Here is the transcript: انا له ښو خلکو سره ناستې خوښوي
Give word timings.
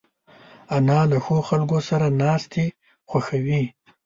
انا 0.75 0.99
له 1.11 1.17
ښو 1.23 1.37
خلکو 1.49 1.77
سره 1.89 2.07
ناستې 2.21 2.65
خوښوي 3.09 3.61